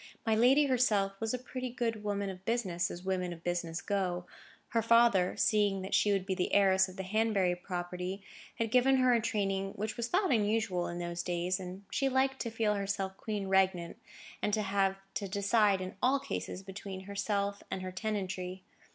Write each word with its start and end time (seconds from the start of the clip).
My 0.25 0.33
lady 0.33 0.65
herself 0.65 1.11
was 1.19 1.31
a 1.31 1.37
pretty 1.37 1.69
good 1.69 2.03
woman 2.03 2.31
of 2.31 2.43
business, 2.43 2.89
as 2.89 3.03
women 3.03 3.31
of 3.31 3.43
business 3.43 3.83
go. 3.83 4.25
Her 4.69 4.81
father, 4.81 5.37
seeing 5.37 5.83
that 5.83 5.93
she 5.93 6.11
would 6.11 6.25
be 6.25 6.33
the 6.33 6.55
heiress 6.55 6.89
of 6.89 6.97
the 6.97 7.03
Hanbury 7.03 7.55
property, 7.55 8.23
had 8.55 8.71
given 8.71 8.97
her 8.97 9.13
a 9.13 9.21
training 9.21 9.73
which 9.75 9.97
was 9.97 10.07
thought 10.07 10.31
unusual 10.33 10.87
in 10.87 10.97
those 10.97 11.21
days, 11.21 11.59
and 11.59 11.83
she 11.91 12.09
liked 12.09 12.39
to 12.39 12.49
feel 12.49 12.73
herself 12.73 13.15
queen 13.15 13.45
regnant, 13.47 13.97
and 14.41 14.55
to 14.55 14.63
have 14.63 14.97
to 15.13 15.27
decide 15.27 15.81
in 15.81 15.93
all 16.01 16.19
cases 16.19 16.63
between 16.63 17.01
herself 17.01 17.61
and 17.69 17.83
her 17.83 17.91
tenantry. 17.91 18.63